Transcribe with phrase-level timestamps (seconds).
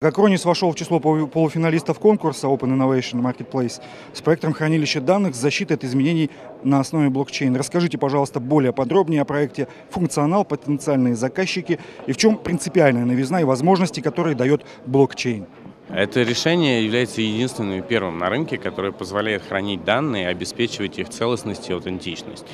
[0.00, 3.82] Acronis вошел в число полуфиналистов конкурса Open Innovation Marketplace
[4.12, 6.30] с проектом хранилища данных с защитой от изменений
[6.62, 7.56] на основе блокчейн.
[7.56, 13.44] Расскажите, пожалуйста, более подробнее о проекте, функционал, потенциальные заказчики и в чем принципиальная новизна и
[13.44, 15.46] возможности, которые дает блокчейн.
[15.88, 21.08] Это решение является единственным и первым на рынке, которое позволяет хранить данные и обеспечивать их
[21.08, 22.46] целостность и аутентичность.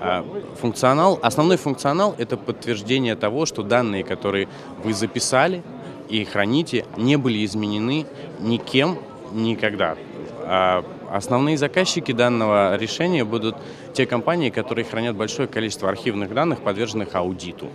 [0.00, 0.22] А,
[0.60, 4.48] функционал, основной функционал– это подтверждение того, что данные, которые
[4.84, 5.62] вы записали,
[6.10, 8.06] и храните не были изменены
[8.40, 8.98] никем
[9.32, 9.96] никогда.
[10.44, 13.56] А основные заказчики данного решения будут
[13.94, 17.68] те компании, которые хранят большое количество архивных данных, подверженных аудиту.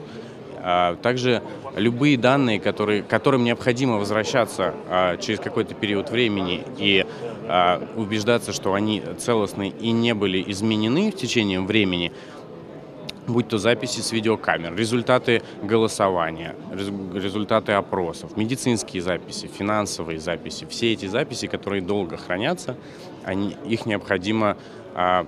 [0.67, 1.43] А также
[1.75, 7.05] любые данные, которые, которым необходимо возвращаться а, через какой-то период времени и
[7.95, 12.11] убеждаться, что они целостны и не были изменены в течение времени,
[13.27, 20.65] будь то записи с видеокамер, результаты голосования, результаты опросов, медицинские записи, финансовые записи.
[20.69, 22.77] Все эти записи, которые долго хранятся,
[23.23, 24.57] они, их необходимо
[24.93, 25.25] а,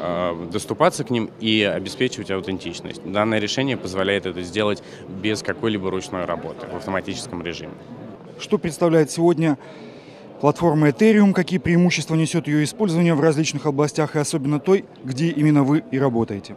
[0.00, 3.02] а, доступаться к ним и обеспечивать аутентичность.
[3.04, 7.74] Данное решение позволяет это сделать без какой-либо ручной работы в автоматическом режиме.
[8.38, 9.58] Что представляет сегодня
[10.40, 15.62] платформа Ethereum, какие преимущества несет ее использование в различных областях и особенно той, где именно
[15.62, 16.56] вы и работаете?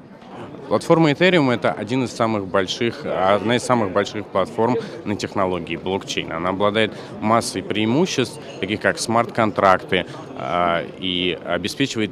[0.68, 6.32] Платформа Ethereum это один из самых больших, одна из самых больших платформ на технологии блокчейн.
[6.32, 10.06] Она обладает массой преимуществ, таких как смарт-контракты,
[10.38, 12.12] а, и обеспечивает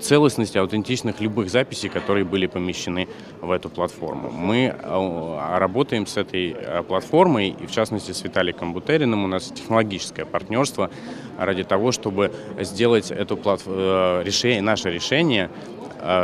[0.00, 3.08] целостность аутентичных любых записей, которые были помещены
[3.40, 4.30] в эту платформу.
[4.30, 9.44] Мы а, работаем с этой а, платформой, и в частности с Виталиком Бутериным у нас
[9.44, 10.90] технологическое партнерство
[11.38, 15.50] ради того, чтобы сделать эту платформу, э, решение, наше решение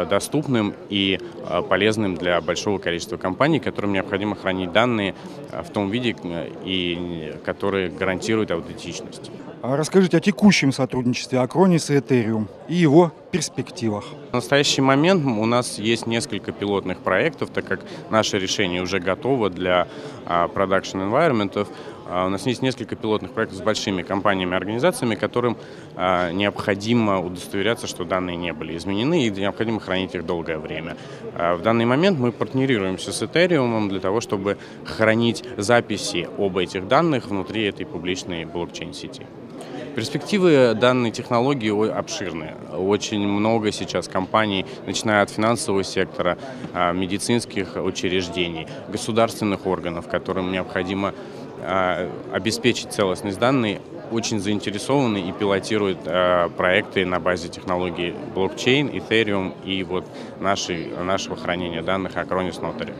[0.08, 5.14] доступным и э, полезным для большого количества компаний, которым необходимо хранить данные
[5.50, 6.14] э, в том виде,
[6.64, 9.30] и которые гарантируют аутентичность.
[9.62, 14.04] А расскажите о текущем сотрудничестве Acronis и Ethereum и его перспективах.
[14.30, 19.50] В настоящий момент у нас есть несколько пилотных проектов, так как наше решение уже готово
[19.50, 19.86] для
[20.26, 21.68] production environment.
[22.06, 25.56] У нас есть несколько пилотных проектов с большими компаниями и организациями, которым
[25.96, 30.96] необходимо удостоверяться, что данные не были изменены и необходимо хранить их долгое время.
[31.34, 37.26] В данный момент мы партнерируемся с Ethereum для того, чтобы хранить записи об этих данных
[37.26, 39.26] внутри этой публичной блокчейн-сети.
[39.94, 42.56] Перспективы данной технологии обширные.
[42.72, 46.38] Очень много сейчас компаний, начиная от финансового сектора,
[46.72, 51.14] а, медицинских учреждений, государственных органов, которым необходимо а,
[51.62, 53.78] обеспечить целостность данных,
[54.10, 60.04] очень заинтересованы и пилотируют а, проекты на базе технологий блокчейн, Ethereum и вот
[60.40, 62.94] нашей, нашего хранения данных Acronis Notary.